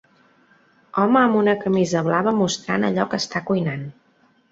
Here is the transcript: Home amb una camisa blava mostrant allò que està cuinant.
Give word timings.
Home 1.01 1.19
amb 1.19 1.37
una 1.41 1.53
camisa 1.63 2.01
blava 2.07 2.33
mostrant 2.37 2.87
allò 2.89 3.07
que 3.13 3.21
està 3.25 3.43
cuinant. 3.51 3.85